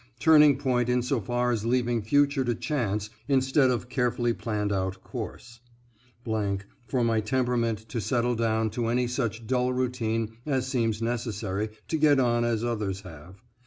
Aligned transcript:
Turning 0.19 0.57
point 0.57 0.89
insofar 0.89 1.51
as 1.51 1.63
leaving 1.63 2.01
future 2.01 2.43
to 2.43 2.55
chance 2.55 3.11
instead 3.27 3.69
of 3.69 3.87
carefully 3.87 4.33
planned 4.33 4.73
out 4.73 5.03
course.... 5.03 5.59
for 6.25 7.03
my 7.03 7.19
temperament 7.19 7.87
to 7.87 8.01
settle 8.01 8.33
down 8.33 8.67
to 8.71 8.87
any 8.87 9.05
such 9.05 9.45
dull 9.45 9.71
routine 9.71 10.35
as 10.43 10.65
seems 10.67 11.03
necessary 11.03 11.69
to 11.87 11.97
get 11.99 12.19
on 12.19 12.43
as 12.43 12.63
others 12.63 13.01
have. 13.01 13.43